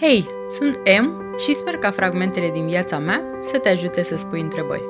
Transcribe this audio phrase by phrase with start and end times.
[0.00, 4.40] Hei, sunt M și sper ca fragmentele din viața mea să te ajute să spui
[4.40, 4.82] întrebări.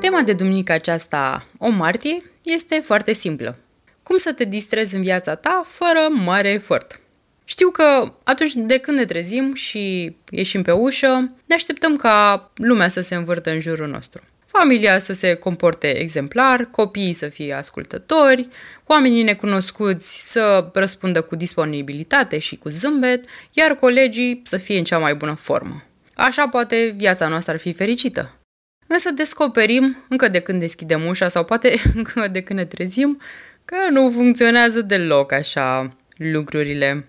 [0.00, 3.58] Tema de duminică aceasta, o martie, este foarte simplă.
[4.02, 7.00] Cum să te distrezi în viața ta fără mare efort?
[7.44, 12.88] Știu că atunci de când ne trezim și ieșim pe ușă, ne așteptăm ca lumea
[12.88, 14.22] să se învârtă în jurul nostru
[14.52, 18.48] familia să se comporte exemplar, copiii să fie ascultători,
[18.86, 24.98] oamenii necunoscuți să răspundă cu disponibilitate și cu zâmbet, iar colegii să fie în cea
[24.98, 25.82] mai bună formă.
[26.14, 28.38] Așa poate viața noastră ar fi fericită.
[28.86, 33.20] Însă descoperim, încă de când deschidem ușa sau poate încă de când ne trezim,
[33.64, 37.08] că nu funcționează deloc așa lucrurile.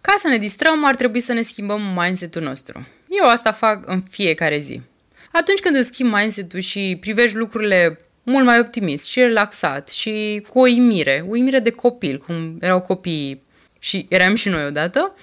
[0.00, 2.86] Ca să ne distrăm, ar trebui să ne schimbăm mindset-ul nostru.
[3.08, 4.80] Eu asta fac în fiecare zi.
[5.36, 10.58] Atunci când îți schimbi mindset-ul și privești lucrurile mult mai optimist și relaxat și cu
[10.58, 13.42] o uimire, uimire de copil, cum erau copiii
[13.78, 15.14] și eram și noi odată,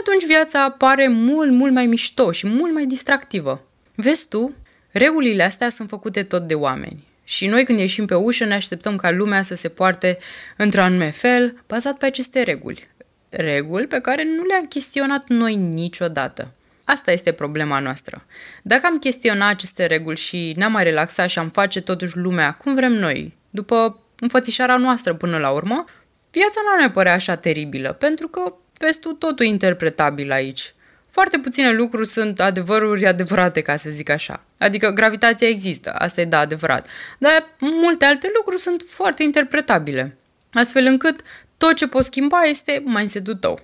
[0.00, 3.66] atunci viața pare mult, mult mai mișto și mult mai distractivă.
[3.94, 4.54] Vezi tu,
[4.90, 7.04] regulile astea sunt făcute tot de oameni.
[7.24, 10.18] Și noi când ieșim pe ușă ne așteptăm ca lumea să se poarte
[10.56, 12.88] într-un anume fel, bazat pe aceste reguli.
[13.28, 16.52] Reguli pe care nu le-am chestionat noi niciodată.
[16.84, 18.26] Asta este problema noastră.
[18.62, 22.74] Dacă am chestionat aceste reguli și ne-am mai relaxat și am face totuși lumea cum
[22.74, 25.84] vrem noi, după înfățișarea noastră până la urmă,
[26.30, 30.74] viața nu ne părea așa teribilă, pentru că, vezi tu, totul interpretabil aici.
[31.10, 34.44] Foarte puține lucruri sunt adevăruri adevărate, ca să zic așa.
[34.58, 36.86] Adică gravitația există, asta e da adevărat.
[37.18, 40.16] Dar multe alte lucruri sunt foarte interpretabile.
[40.52, 41.22] Astfel încât
[41.56, 43.58] tot ce poți schimba este mindset-ul tău.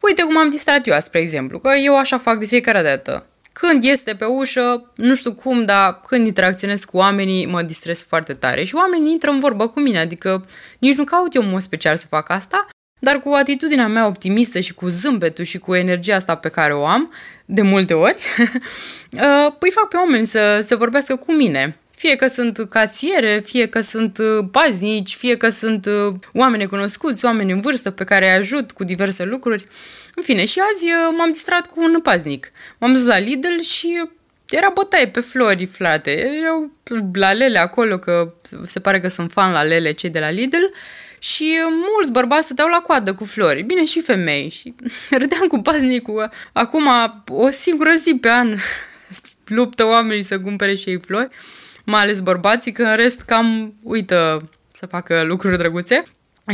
[0.00, 3.26] Uite cum am distrat eu, spre exemplu, că eu așa fac de fiecare dată.
[3.52, 8.34] Când este pe ușă, nu știu cum, dar când interacționez cu oamenii, mă distrez foarte
[8.34, 8.64] tare.
[8.64, 10.44] Și oamenii intră în vorbă cu mine, adică
[10.78, 12.66] nici nu caut eu mod special să fac asta,
[13.00, 16.86] dar cu atitudinea mea optimistă și cu zâmbetul și cu energia asta pe care o
[16.86, 17.12] am,
[17.44, 21.76] de multe ori, uh, îi fac pe oameni să, să vorbească cu mine.
[21.98, 24.18] Fie că sunt casiere, fie că sunt
[24.50, 28.72] paznici, uh, fie că sunt uh, oameni cunoscuți, oameni în vârstă pe care îi ajut
[28.72, 29.66] cu diverse lucruri.
[30.14, 32.52] În fine, și azi uh, m-am distrat cu un paznic.
[32.78, 34.08] M-am dus la Lidl și
[34.48, 36.10] era bătaie pe flori flate.
[36.40, 36.70] Erau
[37.12, 40.64] la lele acolo, că se pare că sunt fan la lele cei de la Lidl.
[41.18, 41.58] Și
[41.94, 43.62] mulți bărbați stăteau la coadă cu flori.
[43.62, 44.48] Bine, și femei.
[44.48, 44.74] Și
[45.20, 46.30] râdeam cu paznicul.
[46.52, 46.88] Acum,
[47.28, 48.54] o singură zi pe an
[49.46, 51.28] luptă oamenii să cumpere și ei flori
[51.90, 56.02] mai ales bărbații, că în rest cam uită să facă lucruri drăguțe.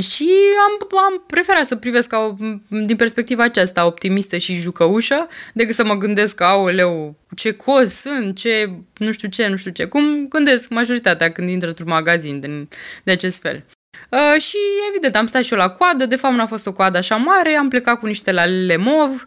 [0.00, 0.30] Și
[0.66, 2.36] am, am preferat să privesc ca,
[2.68, 8.36] din perspectiva aceasta optimistă și jucăușă, decât să mă gândesc că, aoleu, ce cos sunt,
[8.36, 9.84] ce nu știu ce, nu știu ce.
[9.84, 12.68] Cum gândesc majoritatea când intră într-un magazin de,
[13.04, 13.64] de acest fel.
[14.10, 14.56] Uh, și
[14.88, 17.16] evident, am stat și eu la coadă, de fapt nu a fost o coadă așa
[17.16, 19.24] mare, am plecat cu niște lalele mov,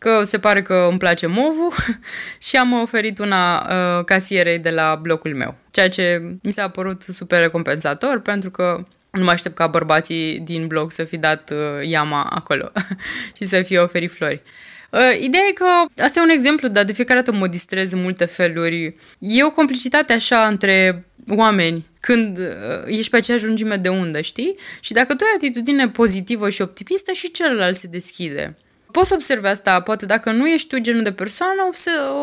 [0.00, 1.72] că se pare că îmi place movul
[2.48, 7.02] și am oferit una uh, casierei de la blocul meu, ceea ce mi s-a părut
[7.02, 11.88] super recompensator pentru că nu mă aștept ca bărbații din blog să fi dat uh,
[11.88, 12.72] iama acolo
[13.36, 14.42] și să fie oferit flori.
[14.90, 15.64] Uh, ideea e că
[16.02, 18.94] asta e un exemplu, dar de fiecare dată mă distrez în multe feluri.
[19.18, 22.44] E o complicitate așa între oameni când uh,
[22.86, 24.54] ești pe aceeași lungime de undă, știi?
[24.80, 28.56] Și dacă tu ai atitudine pozitivă și optimistă și celălalt se deschide.
[28.92, 31.62] Poți observa asta, poate dacă nu ești tu genul de persoană,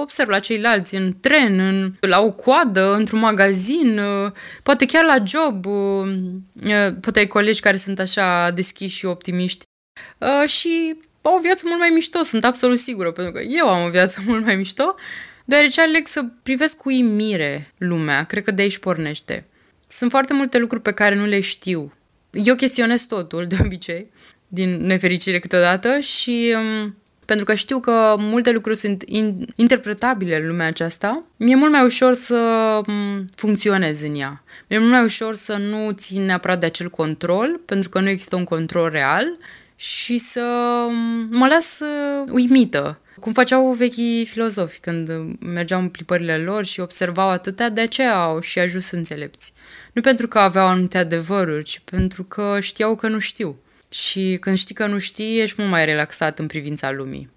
[0.01, 4.31] observ la ceilalți în tren, în, la o coadă, într-un magazin, uh,
[4.63, 6.07] poate chiar la job, uh,
[6.63, 9.65] uh, poate ai colegi care sunt așa deschiși și optimiști
[10.45, 13.89] și au o viață mult mai mișto, sunt absolut sigură, pentru că eu am o
[13.89, 14.95] viață mult mai mișto,
[15.45, 19.45] deoarece aleg să privesc cu imire lumea, cred că de aici pornește.
[19.87, 21.91] Sunt foarte multe lucruri pe care nu le știu.
[22.31, 24.11] Eu chestionez totul, de obicei,
[24.47, 26.95] din nefericire câteodată și um,
[27.27, 31.85] pentru că știu că multe lucruri sunt in, interpretabile în lumea aceasta, mi-e mult mai
[31.85, 32.35] ușor să
[32.87, 34.43] um, funcționez în ea.
[34.67, 38.35] Mi-e mult mai ușor să nu țin neapărat de acel control, pentru că nu există
[38.35, 39.25] un control real
[39.75, 40.43] și să
[40.87, 43.01] um, mă las uh, uimită.
[43.19, 45.09] Cum făceau vechii filozofi când
[45.39, 49.53] mergeau în plimbările lor și observau atâtea, de aceea au și ajuns înțelepți.
[49.93, 53.57] Nu pentru că aveau anumite adevăruri, ci pentru că știau că nu știu
[53.89, 57.29] și când știi că nu știi, ești mult mai relaxat în privința lumii.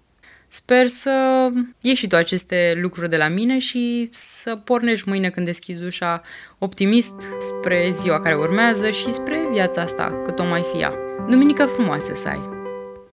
[0.47, 1.47] Sper să
[1.81, 6.21] ieși și tu aceste lucruri de la mine și să pornești mâine când deschizi ușa
[6.57, 10.89] optimist spre ziua care urmează și spre viața asta, cât o mai fie.
[11.29, 12.60] Duminică frumoasă să ai!